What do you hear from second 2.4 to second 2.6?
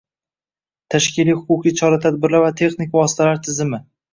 va